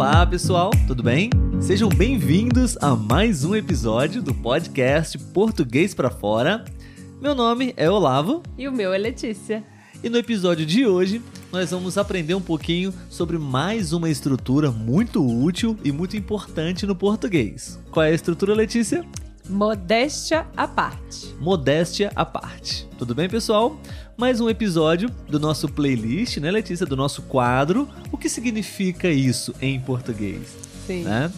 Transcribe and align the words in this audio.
Olá, 0.00 0.26
pessoal, 0.26 0.70
tudo 0.86 1.02
bem? 1.02 1.28
Sejam 1.60 1.90
bem-vindos 1.90 2.74
a 2.80 2.96
mais 2.96 3.44
um 3.44 3.54
episódio 3.54 4.22
do 4.22 4.32
podcast 4.32 5.18
Português 5.18 5.92
para 5.92 6.08
Fora. 6.08 6.64
Meu 7.20 7.34
nome 7.34 7.74
é 7.76 7.90
Olavo 7.90 8.42
e 8.56 8.66
o 8.66 8.72
meu 8.72 8.94
é 8.94 8.98
Letícia. 8.98 9.62
E 10.02 10.08
no 10.08 10.16
episódio 10.16 10.64
de 10.64 10.86
hoje, 10.86 11.20
nós 11.52 11.70
vamos 11.70 11.98
aprender 11.98 12.34
um 12.34 12.40
pouquinho 12.40 12.94
sobre 13.10 13.36
mais 13.36 13.92
uma 13.92 14.08
estrutura 14.08 14.70
muito 14.70 15.22
útil 15.22 15.76
e 15.84 15.92
muito 15.92 16.16
importante 16.16 16.86
no 16.86 16.96
português. 16.96 17.78
Qual 17.90 18.02
é 18.02 18.08
a 18.08 18.14
estrutura, 18.14 18.54
Letícia? 18.54 19.04
Modéstia 19.50 20.46
à 20.56 20.68
parte. 20.68 21.34
Modéstia 21.40 22.12
à 22.14 22.24
parte. 22.24 22.88
Tudo 22.96 23.16
bem, 23.16 23.28
pessoal? 23.28 23.76
Mais 24.16 24.40
um 24.40 24.48
episódio 24.48 25.10
do 25.28 25.40
nosso 25.40 25.68
playlist, 25.68 26.36
né, 26.36 26.52
Letícia? 26.52 26.86
Do 26.86 26.96
nosso 26.96 27.22
quadro. 27.22 27.88
O 28.12 28.16
que 28.16 28.28
significa 28.28 29.08
isso 29.08 29.52
em 29.60 29.80
português? 29.80 30.56
Sim. 30.86 31.02
Né? 31.02 31.32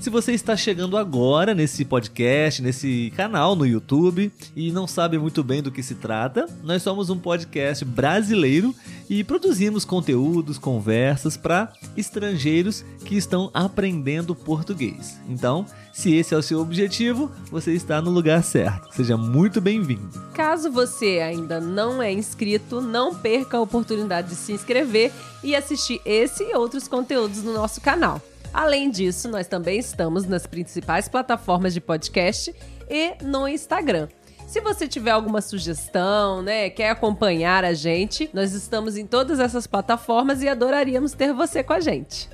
Se 0.00 0.08
você 0.08 0.32
está 0.32 0.56
chegando 0.56 0.96
agora 0.96 1.54
nesse 1.54 1.84
podcast, 1.84 2.62
nesse 2.62 3.12
canal 3.14 3.54
no 3.54 3.66
YouTube 3.66 4.32
e 4.56 4.72
não 4.72 4.86
sabe 4.86 5.18
muito 5.18 5.44
bem 5.44 5.62
do 5.62 5.70
que 5.70 5.82
se 5.82 5.94
trata, 5.94 6.46
nós 6.64 6.82
somos 6.82 7.10
um 7.10 7.18
podcast 7.18 7.84
brasileiro 7.84 8.74
e 9.12 9.22
produzimos 9.22 9.84
conteúdos, 9.84 10.56
conversas 10.56 11.36
para 11.36 11.70
estrangeiros 11.94 12.82
que 13.04 13.14
estão 13.14 13.50
aprendendo 13.52 14.34
português. 14.34 15.20
Então, 15.28 15.66
se 15.92 16.14
esse 16.14 16.32
é 16.34 16.38
o 16.38 16.42
seu 16.42 16.58
objetivo, 16.60 17.30
você 17.50 17.74
está 17.74 18.00
no 18.00 18.10
lugar 18.10 18.42
certo. 18.42 18.88
Seja 18.96 19.14
muito 19.18 19.60
bem-vindo. 19.60 20.18
Caso 20.32 20.72
você 20.72 21.20
ainda 21.20 21.60
não 21.60 22.02
é 22.02 22.10
inscrito, 22.10 22.80
não 22.80 23.14
perca 23.14 23.58
a 23.58 23.60
oportunidade 23.60 24.30
de 24.30 24.34
se 24.34 24.54
inscrever 24.54 25.12
e 25.44 25.54
assistir 25.54 26.00
esse 26.06 26.44
e 26.44 26.56
outros 26.56 26.88
conteúdos 26.88 27.42
no 27.42 27.52
nosso 27.52 27.82
canal. 27.82 28.18
Além 28.50 28.90
disso, 28.90 29.28
nós 29.28 29.46
também 29.46 29.78
estamos 29.78 30.24
nas 30.24 30.46
principais 30.46 31.06
plataformas 31.06 31.74
de 31.74 31.82
podcast 31.82 32.54
e 32.88 33.22
no 33.22 33.46
Instagram. 33.46 34.08
Se 34.52 34.60
você 34.60 34.86
tiver 34.86 35.12
alguma 35.12 35.40
sugestão, 35.40 36.42
né, 36.42 36.68
quer 36.68 36.90
acompanhar 36.90 37.64
a 37.64 37.72
gente, 37.72 38.28
nós 38.34 38.52
estamos 38.52 38.98
em 38.98 39.06
todas 39.06 39.40
essas 39.40 39.66
plataformas 39.66 40.42
e 40.42 40.48
adoraríamos 40.48 41.12
ter 41.12 41.32
você 41.32 41.62
com 41.62 41.72
a 41.72 41.80
gente. 41.80 42.28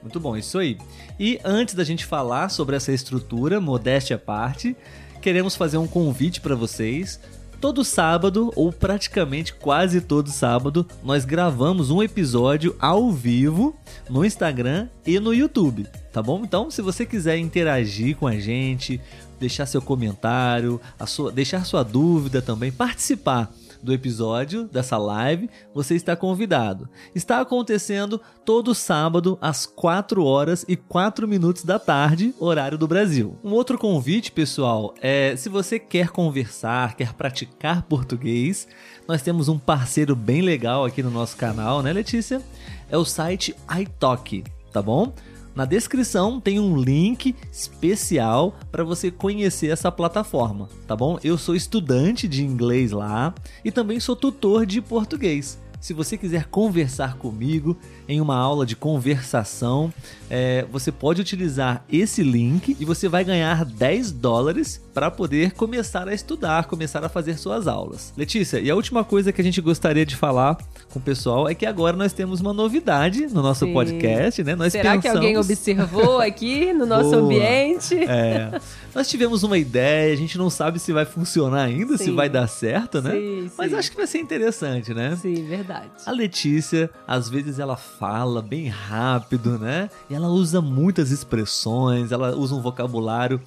Muito 0.00 0.20
bom, 0.20 0.36
isso 0.36 0.56
aí. 0.56 0.78
E 1.18 1.40
antes 1.44 1.74
da 1.74 1.82
gente 1.82 2.06
falar 2.06 2.48
sobre 2.48 2.76
essa 2.76 2.92
estrutura, 2.92 3.60
modéstia 3.60 4.14
à 4.14 4.18
parte, 4.20 4.76
queremos 5.20 5.56
fazer 5.56 5.78
um 5.78 5.86
convite 5.88 6.40
para 6.40 6.54
vocês 6.54 7.18
todo 7.62 7.84
sábado, 7.84 8.52
ou 8.56 8.72
praticamente 8.72 9.54
quase 9.54 10.00
todo 10.00 10.28
sábado, 10.30 10.84
nós 11.00 11.24
gravamos 11.24 11.92
um 11.92 12.02
episódio 12.02 12.74
ao 12.80 13.12
vivo 13.12 13.76
no 14.10 14.24
Instagram 14.24 14.88
e 15.06 15.20
no 15.20 15.32
YouTube, 15.32 15.86
tá 16.12 16.20
bom? 16.20 16.42
Então, 16.42 16.72
se 16.72 16.82
você 16.82 17.06
quiser 17.06 17.38
interagir 17.38 18.16
com 18.16 18.26
a 18.26 18.36
gente, 18.36 19.00
deixar 19.38 19.66
seu 19.66 19.80
comentário, 19.80 20.80
sua, 21.06 21.30
deixar 21.30 21.64
sua 21.64 21.84
dúvida 21.84 22.42
também, 22.42 22.72
participar 22.72 23.48
do 23.82 23.92
episódio 23.92 24.64
dessa 24.64 24.96
live, 24.96 25.50
você 25.74 25.94
está 25.94 26.14
convidado. 26.14 26.88
Está 27.14 27.40
acontecendo 27.40 28.20
todo 28.44 28.74
sábado 28.74 29.36
às 29.40 29.66
4 29.66 30.24
horas 30.24 30.64
e 30.68 30.76
4 30.76 31.26
minutos 31.26 31.64
da 31.64 31.78
tarde, 31.78 32.34
horário 32.38 32.78
do 32.78 32.86
Brasil. 32.86 33.36
Um 33.42 33.50
outro 33.50 33.76
convite, 33.76 34.30
pessoal, 34.30 34.94
é 35.00 35.34
se 35.36 35.48
você 35.48 35.78
quer 35.78 36.08
conversar, 36.10 36.96
quer 36.96 37.12
praticar 37.12 37.82
português, 37.82 38.68
nós 39.06 39.22
temos 39.22 39.48
um 39.48 39.58
parceiro 39.58 40.14
bem 40.14 40.40
legal 40.40 40.84
aqui 40.84 41.02
no 41.02 41.10
nosso 41.10 41.36
canal, 41.36 41.82
né, 41.82 41.92
Letícia? 41.92 42.40
É 42.88 42.96
o 42.96 43.04
site 43.04 43.54
iTalk, 43.78 44.44
tá 44.72 44.80
bom? 44.80 45.12
Na 45.54 45.66
descrição 45.66 46.40
tem 46.40 46.58
um 46.58 46.76
link 46.76 47.36
especial 47.52 48.56
para 48.70 48.82
você 48.82 49.10
conhecer 49.10 49.68
essa 49.68 49.92
plataforma, 49.92 50.68
tá 50.86 50.96
bom? 50.96 51.18
Eu 51.22 51.36
sou 51.36 51.54
estudante 51.54 52.26
de 52.26 52.42
inglês 52.42 52.90
lá 52.90 53.34
e 53.62 53.70
também 53.70 54.00
sou 54.00 54.16
tutor 54.16 54.64
de 54.64 54.80
português. 54.80 55.61
Se 55.82 55.92
você 55.92 56.16
quiser 56.16 56.44
conversar 56.44 57.16
comigo 57.16 57.76
em 58.08 58.20
uma 58.20 58.36
aula 58.36 58.64
de 58.64 58.76
conversação, 58.76 59.92
é, 60.30 60.64
você 60.70 60.92
pode 60.92 61.20
utilizar 61.20 61.84
esse 61.90 62.22
link 62.22 62.76
e 62.78 62.84
você 62.84 63.08
vai 63.08 63.24
ganhar 63.24 63.64
10 63.64 64.12
dólares 64.12 64.80
para 64.94 65.10
poder 65.10 65.50
começar 65.52 66.06
a 66.06 66.14
estudar, 66.14 66.66
começar 66.66 67.04
a 67.04 67.08
fazer 67.08 67.36
suas 67.36 67.66
aulas. 67.66 68.12
Letícia, 68.16 68.60
e 68.60 68.70
a 68.70 68.76
última 68.76 69.02
coisa 69.02 69.32
que 69.32 69.40
a 69.40 69.44
gente 69.44 69.60
gostaria 69.60 70.06
de 70.06 70.14
falar 70.14 70.56
com 70.88 71.00
o 71.00 71.02
pessoal 71.02 71.48
é 71.48 71.54
que 71.54 71.66
agora 71.66 71.96
nós 71.96 72.12
temos 72.12 72.40
uma 72.40 72.52
novidade 72.52 73.26
no 73.26 73.42
nosso 73.42 73.66
Sim. 73.66 73.72
podcast, 73.72 74.44
né? 74.44 74.54
Nós 74.54 74.72
Será 74.72 74.92
pensamos... 74.92 75.02
que 75.02 75.08
alguém 75.08 75.36
observou 75.36 76.20
aqui 76.20 76.72
no 76.72 76.86
nosso 76.86 77.10
Boa. 77.10 77.22
ambiente? 77.22 77.96
É. 77.96 78.60
Nós 78.94 79.08
tivemos 79.08 79.42
uma 79.42 79.58
ideia, 79.58 80.12
a 80.12 80.16
gente 80.16 80.38
não 80.38 80.48
sabe 80.50 80.78
se 80.78 80.92
vai 80.92 81.06
funcionar 81.06 81.64
ainda, 81.64 81.96
Sim. 81.96 82.04
se 82.04 82.10
vai 82.12 82.28
dar 82.28 82.46
certo, 82.46 83.00
né? 83.02 83.10
Sim, 83.12 83.50
Mas 83.58 83.74
acho 83.74 83.90
que 83.90 83.96
vai 83.96 84.06
ser 84.06 84.18
interessante, 84.18 84.94
né? 84.94 85.16
Sim, 85.16 85.46
verdade. 85.46 85.71
A 86.06 86.10
Letícia, 86.10 86.90
às 87.06 87.28
vezes 87.28 87.58
ela 87.58 87.76
fala 87.76 88.42
bem 88.42 88.68
rápido, 88.68 89.58
né? 89.58 89.88
E 90.10 90.14
ela 90.14 90.28
usa 90.28 90.60
muitas 90.60 91.10
expressões, 91.10 92.12
ela 92.12 92.34
usa 92.36 92.54
um 92.54 92.60
vocabulário 92.60 93.40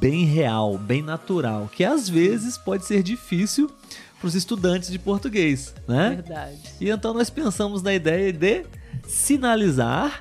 bem 0.00 0.24
real, 0.24 0.76
bem 0.76 1.02
natural, 1.02 1.68
que 1.72 1.84
às 1.84 2.08
vezes 2.08 2.58
pode 2.58 2.84
ser 2.84 3.02
difícil 3.02 3.70
para 4.18 4.26
os 4.26 4.34
estudantes 4.34 4.90
de 4.90 4.98
português, 4.98 5.74
né? 5.86 6.10
Verdade. 6.16 6.58
E 6.80 6.90
então 6.90 7.14
nós 7.14 7.30
pensamos 7.30 7.82
na 7.82 7.94
ideia 7.94 8.32
de 8.32 8.64
sinalizar 9.06 10.20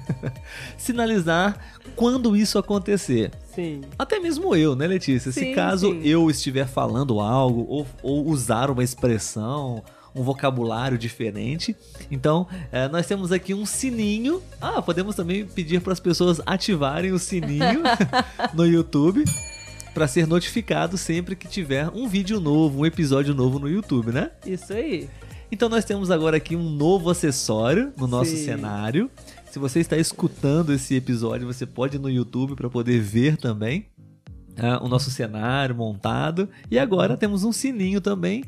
sinalizar 0.76 1.58
quando 1.94 2.36
isso 2.36 2.58
acontecer. 2.58 3.30
Sim. 3.54 3.82
Até 3.98 4.18
mesmo 4.18 4.54
eu, 4.54 4.74
né, 4.74 4.86
Letícia? 4.86 5.30
Sim, 5.30 5.40
Se 5.40 5.54
caso 5.54 5.90
sim. 5.90 6.00
eu 6.02 6.28
estiver 6.30 6.66
falando 6.66 7.20
algo 7.20 7.66
ou, 7.68 7.86
ou 8.02 8.26
usar 8.26 8.70
uma 8.70 8.82
expressão, 8.82 9.82
um 10.14 10.22
vocabulário 10.22 10.96
diferente. 10.96 11.74
Então, 12.10 12.46
é, 12.70 12.88
nós 12.88 13.06
temos 13.06 13.32
aqui 13.32 13.52
um 13.54 13.66
sininho. 13.66 14.42
Ah, 14.60 14.80
podemos 14.80 15.16
também 15.16 15.44
pedir 15.44 15.80
para 15.80 15.92
as 15.92 16.00
pessoas 16.00 16.40
ativarem 16.46 17.12
o 17.12 17.18
sininho 17.18 17.82
no 18.54 18.66
YouTube 18.66 19.24
para 19.92 20.08
ser 20.08 20.26
notificado 20.26 20.98
sempre 20.98 21.36
que 21.36 21.46
tiver 21.46 21.88
um 21.94 22.08
vídeo 22.08 22.40
novo, 22.40 22.80
um 22.80 22.86
episódio 22.86 23.32
novo 23.32 23.60
no 23.60 23.68
YouTube, 23.68 24.10
né? 24.10 24.30
Isso 24.44 24.72
aí. 24.72 25.08
Então 25.52 25.68
nós 25.68 25.84
temos 25.84 26.10
agora 26.10 26.36
aqui 26.36 26.56
um 26.56 26.68
novo 26.68 27.08
acessório 27.10 27.92
no 27.96 28.08
nosso 28.08 28.32
Sim. 28.32 28.44
cenário. 28.44 29.08
Se 29.54 29.60
você 29.60 29.78
está 29.78 29.96
escutando 29.96 30.72
esse 30.72 30.96
episódio, 30.96 31.46
você 31.46 31.64
pode 31.64 31.94
ir 31.96 32.00
no 32.00 32.10
YouTube 32.10 32.56
para 32.56 32.68
poder 32.68 32.98
ver 32.98 33.36
também 33.36 33.86
né, 34.56 34.76
o 34.78 34.88
nosso 34.88 35.12
cenário 35.12 35.76
montado. 35.76 36.48
E 36.68 36.76
agora 36.76 37.16
temos 37.16 37.44
um 37.44 37.52
sininho 37.52 38.00
também. 38.00 38.42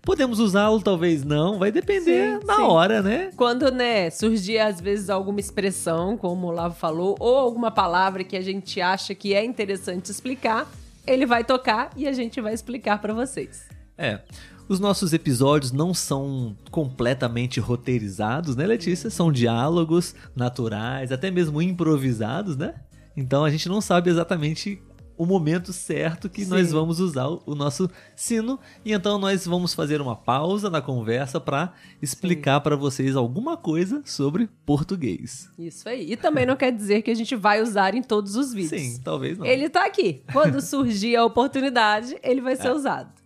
Podemos 0.00 0.38
usá-lo, 0.38 0.80
talvez 0.80 1.22
não, 1.22 1.58
vai 1.58 1.70
depender 1.70 2.40
Sim, 2.40 2.46
na 2.46 2.56
sim. 2.56 2.62
hora, 2.62 3.02
né? 3.02 3.32
Quando, 3.36 3.70
né, 3.70 4.08
surgir 4.08 4.58
às 4.58 4.80
vezes 4.80 5.10
alguma 5.10 5.40
expressão, 5.40 6.16
como 6.16 6.46
o 6.46 6.50
Lavo 6.50 6.74
falou, 6.74 7.16
ou 7.20 7.36
alguma 7.36 7.70
palavra 7.70 8.24
que 8.24 8.34
a 8.34 8.40
gente 8.40 8.80
acha 8.80 9.14
que 9.14 9.34
é 9.34 9.44
interessante 9.44 10.10
explicar, 10.10 10.66
ele 11.06 11.26
vai 11.26 11.44
tocar 11.44 11.90
e 11.94 12.08
a 12.08 12.14
gente 12.14 12.40
vai 12.40 12.54
explicar 12.54 12.98
para 12.98 13.12
vocês. 13.12 13.75
É. 13.96 14.20
Os 14.68 14.80
nossos 14.80 15.12
episódios 15.12 15.70
não 15.70 15.94
são 15.94 16.56
completamente 16.70 17.60
roteirizados, 17.60 18.56
né, 18.56 18.66
Letícia? 18.66 19.08
São 19.10 19.30
diálogos 19.30 20.14
naturais, 20.34 21.12
até 21.12 21.30
mesmo 21.30 21.62
improvisados, 21.62 22.56
né? 22.56 22.74
Então 23.16 23.44
a 23.44 23.50
gente 23.50 23.68
não 23.68 23.80
sabe 23.80 24.10
exatamente 24.10 24.82
o 25.16 25.24
momento 25.24 25.72
certo 25.72 26.28
que 26.28 26.44
Sim. 26.44 26.50
nós 26.50 26.72
vamos 26.72 27.00
usar 27.00 27.26
o 27.26 27.54
nosso 27.54 27.88
sino 28.14 28.58
e 28.84 28.92
então 28.92 29.18
nós 29.18 29.46
vamos 29.46 29.72
fazer 29.72 30.00
uma 30.00 30.14
pausa 30.14 30.68
na 30.68 30.82
conversa 30.82 31.40
para 31.40 31.72
explicar 32.02 32.60
para 32.60 32.76
vocês 32.76 33.16
alguma 33.16 33.56
coisa 33.56 34.02
sobre 34.04 34.48
português. 34.66 35.48
Isso 35.58 35.88
aí. 35.88 36.12
E 36.12 36.16
também 36.16 36.44
não 36.44 36.56
quer 36.56 36.70
dizer 36.72 37.02
que 37.02 37.10
a 37.10 37.14
gente 37.14 37.34
vai 37.34 37.62
usar 37.62 37.94
em 37.94 38.02
todos 38.02 38.36
os 38.36 38.52
vídeos. 38.52 38.82
Sim, 38.82 39.00
talvez 39.02 39.38
não. 39.38 39.46
Ele 39.46 39.68
tá 39.70 39.86
aqui. 39.86 40.22
Quando 40.32 40.60
surgir 40.62 41.16
a 41.16 41.24
oportunidade, 41.24 42.16
ele 42.22 42.40
vai 42.40 42.56
ser 42.56 42.70
usado. 42.70 43.25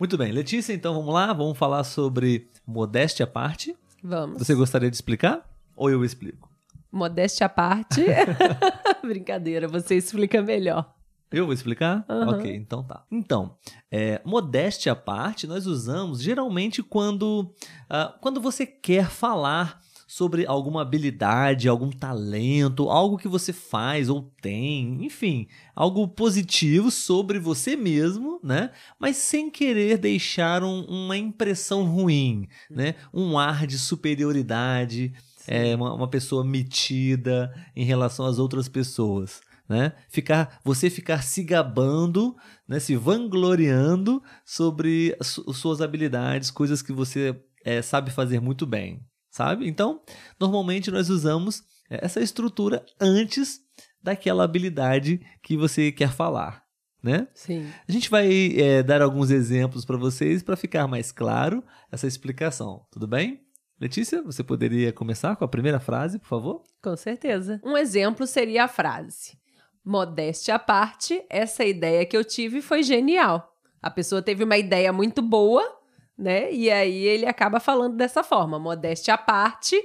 Muito 0.00 0.16
bem, 0.16 0.32
Letícia, 0.32 0.72
então 0.72 0.94
vamos 0.94 1.12
lá, 1.12 1.30
vamos 1.30 1.58
falar 1.58 1.84
sobre 1.84 2.48
modéstia 2.66 3.24
à 3.24 3.26
parte. 3.26 3.76
Vamos. 4.02 4.38
Você 4.38 4.54
gostaria 4.54 4.88
de 4.88 4.96
explicar 4.96 5.46
ou 5.76 5.90
eu 5.90 6.02
explico? 6.02 6.48
Modéstia 6.90 7.44
à 7.44 7.50
parte. 7.50 8.06
Brincadeira, 9.04 9.68
você 9.68 9.96
explica 9.96 10.40
melhor. 10.40 10.90
Eu 11.30 11.44
vou 11.44 11.52
explicar? 11.52 12.02
Aham. 12.08 12.38
Ok, 12.38 12.56
então 12.56 12.82
tá. 12.82 13.04
Então, 13.12 13.58
é, 13.90 14.22
modéstia 14.24 14.92
à 14.92 14.96
parte, 14.96 15.46
nós 15.46 15.66
usamos 15.66 16.22
geralmente 16.22 16.82
quando, 16.82 17.54
ah, 17.86 18.16
quando 18.22 18.40
você 18.40 18.64
quer 18.64 19.10
falar 19.10 19.82
sobre 20.10 20.44
alguma 20.44 20.82
habilidade, 20.82 21.68
algum 21.68 21.88
talento, 21.88 22.90
algo 22.90 23.16
que 23.16 23.28
você 23.28 23.52
faz 23.52 24.08
ou 24.08 24.22
tem, 24.42 25.04
enfim, 25.04 25.46
algo 25.72 26.08
positivo 26.08 26.90
sobre 26.90 27.38
você 27.38 27.76
mesmo, 27.76 28.40
né? 28.42 28.72
Mas 28.98 29.18
sem 29.18 29.48
querer 29.48 29.98
deixar 29.98 30.64
um- 30.64 30.84
uma 30.86 31.16
impressão 31.16 31.84
ruim, 31.84 32.48
né? 32.68 32.96
Um 33.14 33.38
ar 33.38 33.68
de 33.68 33.78
superioridade. 33.78 35.12
é 35.46 35.74
uma, 35.74 35.94
uma 35.94 36.08
pessoa 36.08 36.44
metida 36.44 37.52
em 37.74 37.84
relação 37.84 38.26
às 38.26 38.38
outras 38.38 38.68
pessoas. 38.68 39.40
Né? 39.68 39.92
Ficar, 40.08 40.60
você 40.64 40.90
ficar 40.90 41.22
se 41.22 41.42
gabando, 41.44 42.36
né? 42.68 42.78
se 42.80 42.94
vangloriando 42.96 44.20
sobre 44.44 45.16
su 45.22 45.52
suas 45.54 45.80
habilidades, 45.80 46.50
coisas 46.50 46.82
que 46.82 46.92
você 46.92 47.40
é, 47.64 47.80
sabe 47.80 48.10
fazer 48.10 48.40
muito 48.40 48.66
bem, 48.66 49.00
sabe? 49.30 49.68
Então, 49.68 50.00
normalmente 50.38 50.90
nós 50.90 51.08
usamos 51.08 51.62
essa 51.88 52.20
estrutura 52.20 52.84
antes 53.00 53.60
daquela 54.02 54.44
habilidade 54.44 55.20
que 55.42 55.56
você 55.56 55.92
quer 55.92 56.12
falar, 56.12 56.62
né? 57.02 57.28
Sim. 57.34 57.68
A 57.88 57.92
gente 57.92 58.08
vai 58.08 58.52
é, 58.56 58.82
dar 58.82 59.02
alguns 59.02 59.30
exemplos 59.30 59.84
para 59.84 59.96
vocês 59.96 60.42
para 60.42 60.56
ficar 60.56 60.86
mais 60.86 61.12
claro 61.12 61.62
essa 61.90 62.06
explicação, 62.06 62.86
tudo 62.90 63.06
bem? 63.06 63.40
Letícia, 63.80 64.22
você 64.22 64.44
poderia 64.44 64.92
começar 64.92 65.36
com 65.36 65.44
a 65.44 65.48
primeira 65.48 65.80
frase, 65.80 66.18
por 66.18 66.28
favor? 66.28 66.62
Com 66.82 66.94
certeza. 66.96 67.60
Um 67.64 67.76
exemplo 67.76 68.26
seria 68.26 68.64
a 68.64 68.68
frase: 68.68 69.38
Modéstia 69.82 70.56
à 70.56 70.58
parte, 70.58 71.24
essa 71.30 71.64
ideia 71.64 72.04
que 72.04 72.16
eu 72.16 72.22
tive 72.22 72.60
foi 72.60 72.82
genial. 72.82 73.50
A 73.80 73.90
pessoa 73.90 74.20
teve 74.20 74.44
uma 74.44 74.58
ideia 74.58 74.92
muito 74.92 75.22
boa, 75.22 75.79
né? 76.20 76.52
E 76.52 76.70
aí 76.70 77.04
ele 77.06 77.26
acaba 77.26 77.58
falando 77.58 77.96
dessa 77.96 78.22
forma: 78.22 78.58
modéstia 78.58 79.14
à 79.14 79.18
parte, 79.18 79.76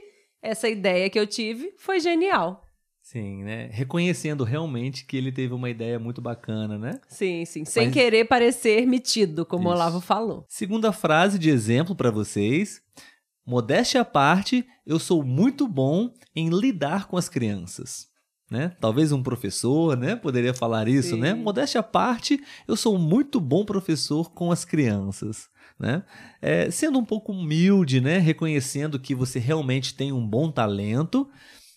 essa 0.42 0.68
ideia 0.68 1.10
que 1.10 1.20
eu 1.20 1.26
tive 1.26 1.74
foi 1.78 2.00
genial. 2.00 2.62
Sim, 3.02 3.44
né? 3.44 3.70
Reconhecendo 3.72 4.44
realmente 4.44 5.06
que 5.06 5.16
ele 5.16 5.32
teve 5.32 5.54
uma 5.54 5.70
ideia 5.70 6.00
muito 6.00 6.22
bacana, 6.22 6.78
né? 6.78 7.00
Sim, 7.08 7.46
sim. 7.46 7.64
Sem 7.64 7.86
Mas... 7.86 7.94
querer 7.94 8.26
parecer 8.26 8.86
metido, 8.88 9.46
como 9.46 9.66
Isso. 9.66 9.70
o 9.70 9.74
Olavo 9.74 10.02
falou. 10.02 10.44
Segunda 10.50 10.92
frase 10.92 11.38
de 11.38 11.52
exemplo 11.52 11.96
para 11.96 12.10
vocês. 12.10 12.82
Modéstia 13.46 14.02
à 14.02 14.06
parte, 14.06 14.66
eu 14.88 14.98
sou 14.98 15.24
muito 15.24 15.68
bom 15.68 16.12
em 16.36 16.50
lidar 16.50 17.08
com 17.08 17.16
as 17.16 17.30
crianças. 17.30 18.08
Né? 18.50 18.76
Talvez 18.82 19.12
um 19.12 19.22
professor, 19.22 19.96
né, 19.96 20.16
poderia 20.16 20.54
falar 20.54 20.88
isso, 20.88 21.16
né? 21.16 21.30
Sim. 21.30 21.38
né? 21.38 21.44
Modéstia 21.44 21.82
à 21.82 21.84
parte, 21.84 22.44
eu 22.68 22.76
sou 22.76 22.98
muito 22.98 23.40
bom 23.40 23.64
professor 23.64 24.32
com 24.32 24.52
as 24.52 24.66
crianças, 24.66 25.48
né? 25.80 26.04
É, 26.42 26.70
sendo 26.72 26.98
um 26.98 27.06
pouco 27.06 27.32
humilde, 27.32 28.00
né, 28.00 28.18
reconhecendo 28.18 29.00
que 29.00 29.14
você 29.14 29.40
realmente 29.40 29.94
tem 29.94 30.12
um 30.12 30.26
bom 30.26 30.52
talento, 30.52 31.30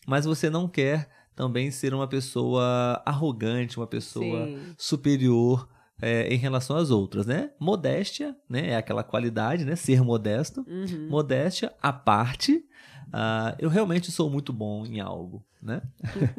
mas 0.07 0.25
você 0.25 0.49
não 0.49 0.69
quer 0.69 1.09
também 1.35 1.71
ser 1.71 1.95
uma 1.95 2.09
pessoa 2.09 3.01
arrogante, 3.05 3.77
uma 3.77 3.87
pessoa 3.87 4.47
Sim. 4.47 4.59
superior 4.77 5.69
é, 6.01 6.33
em 6.33 6.37
relação 6.37 6.77
às 6.77 6.91
outras, 6.91 7.27
né? 7.27 7.51
Modéstia, 7.61 8.37
né? 8.49 8.71
É 8.71 8.77
aquela 8.77 9.03
qualidade, 9.03 9.65
né? 9.65 9.77
Ser 9.77 10.03
modesto. 10.03 10.65
Uhum. 10.69 11.09
Modéstia 11.09 11.73
à 11.83 11.93
parte. 11.93 12.65
Uh, 13.09 13.55
eu 13.59 13.69
realmente 13.69 14.11
sou 14.13 14.29
muito 14.29 14.53
bom 14.53 14.85
em 14.85 15.01
algo, 15.01 15.45
né? 15.63 15.81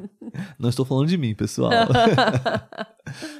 Não 0.59 0.69
estou 0.69 0.85
falando 0.85 1.07
de 1.07 1.17
mim, 1.17 1.33
pessoal. 1.33 1.71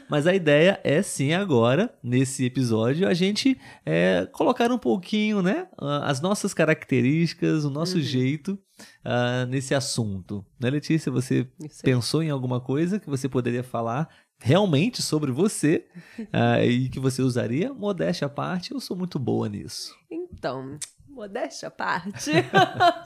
Mas 0.10 0.26
a 0.26 0.34
ideia 0.34 0.80
é 0.84 1.02
sim 1.04 1.34
agora, 1.34 1.94
nesse 2.02 2.46
episódio, 2.46 3.08
a 3.08 3.14
gente 3.14 3.60
é, 3.86 4.28
colocar 4.32 4.72
um 4.72 4.78
pouquinho, 4.78 5.42
né? 5.42 5.68
As 6.04 6.20
nossas 6.20 6.54
características, 6.54 7.64
o 7.64 7.70
nosso 7.70 7.98
uhum. 7.98 8.02
jeito 8.02 8.60
uh, 9.06 9.46
nesse 9.48 9.76
assunto. 9.76 10.44
Né, 10.60 10.70
Letícia? 10.70 11.12
Você 11.12 11.48
pensou 11.84 12.24
em 12.24 12.32
alguma 12.32 12.60
coisa 12.60 13.00
que 13.00 13.10
você 13.10 13.30
poderia 13.30 13.64
falar 13.64 14.10
realmente 14.40 15.02
sobre 15.02 15.32
você 15.32 15.86
uh, 16.20 16.64
e 16.66 16.90
que 16.90 17.00
você 17.00 17.22
usaria? 17.22 17.72
Modéstia 17.72 18.26
à 18.26 18.30
parte, 18.30 18.72
eu 18.72 18.80
sou 18.80 18.98
muito 18.98 19.20
boa 19.20 19.48
nisso. 19.48 19.94
Então, 20.10 20.80
modéstia 21.08 21.68
à 21.68 21.72
parte, 21.72 22.32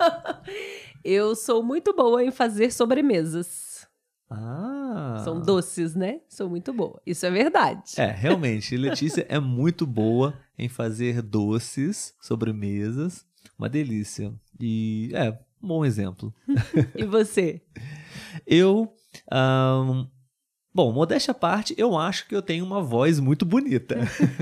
eu 1.04 1.36
sou 1.36 1.62
muito 1.62 1.94
boa 1.94 2.24
em 2.24 2.32
fazer 2.32 2.72
sobremesas. 2.72 3.86
Ah. 4.94 5.22
São 5.24 5.42
doces, 5.42 5.96
né? 5.96 6.22
Sou 6.30 6.50
muito 6.50 6.72
boa. 6.72 7.02
Isso 7.06 7.26
é 7.26 7.32
verdade. 7.32 7.94
É, 7.98 8.12
realmente. 8.12 8.78
Letícia 8.78 9.26
é 9.30 9.40
muito 9.40 9.88
boa 9.88 10.34
em 10.58 10.70
fazer 10.70 11.22
doces, 11.22 12.14
sobremesas. 12.22 13.26
Uma 13.58 13.68
delícia. 13.68 14.34
E 14.60 15.10
é, 15.14 15.32
um 15.62 15.68
bom 15.68 15.84
exemplo. 15.86 16.34
e 16.96 17.04
você? 17.06 17.62
Eu. 18.46 18.94
Um, 19.32 20.08
bom, 20.74 20.92
modéstia 20.92 21.32
à 21.32 21.36
parte, 21.36 21.74
eu 21.78 21.98
acho 21.98 22.28
que 22.28 22.36
eu 22.36 22.42
tenho 22.42 22.66
uma 22.66 22.82
voz 22.82 23.20
muito 23.20 23.46
bonita. 23.46 23.98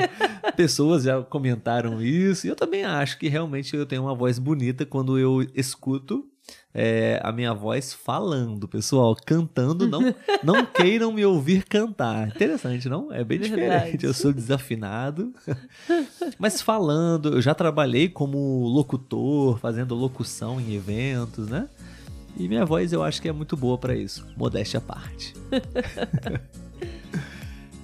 Pessoas 0.55 1.03
já 1.03 1.21
comentaram 1.23 2.01
isso, 2.01 2.45
e 2.45 2.49
eu 2.49 2.55
também 2.55 2.83
acho 2.83 3.17
que 3.17 3.27
realmente 3.27 3.75
eu 3.75 3.85
tenho 3.85 4.03
uma 4.03 4.15
voz 4.15 4.37
bonita 4.37 4.85
quando 4.85 5.17
eu 5.17 5.41
escuto 5.55 6.25
é, 6.73 7.19
a 7.23 7.31
minha 7.31 7.53
voz 7.53 7.93
falando, 7.93 8.67
pessoal. 8.67 9.15
Cantando, 9.25 9.87
não, 9.87 10.13
não 10.43 10.65
queiram 10.73 11.11
me 11.11 11.25
ouvir 11.25 11.63
cantar. 11.65 12.29
Interessante, 12.29 12.87
não? 12.87 13.11
É 13.11 13.23
bem 13.23 13.39
Verdade. 13.39 13.61
diferente. 13.61 14.05
Eu 14.05 14.13
sou 14.13 14.31
desafinado. 14.31 15.33
Mas 16.39 16.61
falando, 16.61 17.35
eu 17.35 17.41
já 17.41 17.53
trabalhei 17.53 18.07
como 18.07 18.65
locutor, 18.67 19.59
fazendo 19.59 19.95
locução 19.95 20.59
em 20.61 20.73
eventos, 20.73 21.47
né? 21.47 21.67
E 22.37 22.47
minha 22.47 22.65
voz 22.65 22.93
eu 22.93 23.03
acho 23.03 23.21
que 23.21 23.27
é 23.27 23.33
muito 23.33 23.57
boa 23.57 23.77
para 23.77 23.93
isso. 23.93 24.25
Modéstia 24.37 24.77
à 24.77 24.81
parte. 24.81 25.33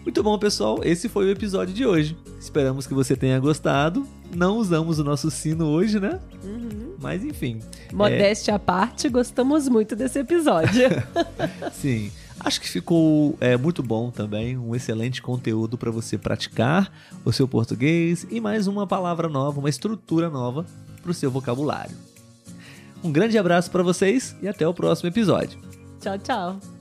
Muito 0.07 0.23
bom, 0.23 0.39
pessoal. 0.39 0.79
Esse 0.85 1.09
foi 1.09 1.25
o 1.25 1.29
episódio 1.29 1.73
de 1.73 1.85
hoje. 1.85 2.15
Esperamos 2.39 2.87
que 2.87 2.93
você 2.93 3.13
tenha 3.13 3.37
gostado. 3.41 4.07
Não 4.33 4.57
usamos 4.57 4.99
o 4.99 5.03
nosso 5.03 5.29
sino 5.29 5.65
hoje, 5.65 5.99
né? 5.99 6.17
Uhum. 6.45 6.95
Mas 6.97 7.25
enfim. 7.25 7.59
Modéstia 7.91 8.53
é... 8.53 8.55
à 8.55 8.59
parte, 8.59 9.09
gostamos 9.09 9.67
muito 9.67 9.97
desse 9.97 10.19
episódio. 10.19 10.87
Sim. 11.75 12.09
Acho 12.39 12.61
que 12.61 12.69
ficou 12.69 13.35
é, 13.41 13.57
muito 13.57 13.83
bom 13.83 14.09
também, 14.09 14.57
um 14.57 14.73
excelente 14.73 15.21
conteúdo 15.21 15.77
para 15.77 15.91
você 15.91 16.17
praticar 16.17 16.89
o 17.25 17.33
seu 17.33 17.45
português 17.45 18.25
e 18.31 18.39
mais 18.39 18.65
uma 18.65 18.87
palavra 18.87 19.27
nova, 19.27 19.59
uma 19.59 19.69
estrutura 19.69 20.29
nova 20.29 20.65
para 21.01 21.11
o 21.11 21.13
seu 21.13 21.29
vocabulário. 21.29 21.97
Um 23.03 23.11
grande 23.11 23.37
abraço 23.37 23.69
para 23.69 23.83
vocês 23.83 24.37
e 24.41 24.47
até 24.47 24.65
o 24.65 24.73
próximo 24.73 25.09
episódio. 25.09 25.59
Tchau, 25.99 26.17
tchau. 26.17 26.76